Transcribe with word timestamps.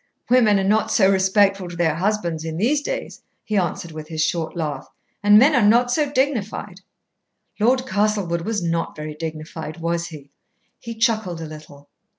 "Women 0.31 0.59
are 0.59 0.63
not 0.63 0.89
so 0.89 1.11
respectful 1.11 1.67
to 1.69 1.75
their 1.75 1.93
husbands 1.93 2.43
in 2.43 2.57
these 2.57 2.81
days," 2.81 3.21
he 3.43 3.55
answered, 3.55 3.91
with 3.91 4.07
his 4.07 4.25
short 4.25 4.55
laugh. 4.55 4.89
"And 5.21 5.37
men 5.37 5.53
are 5.53 5.61
not 5.61 5.91
so 5.91 6.11
dignified." 6.11 6.81
"Lord 7.59 7.85
Castlewood 7.85 8.41
was 8.41 8.63
not 8.63 8.95
very 8.95 9.13
dignified, 9.13 9.77
was 9.77 10.07
he?" 10.07 10.31
He 10.79 10.95
chuckled 10.95 11.39
a 11.39 11.45
little. 11.45 11.87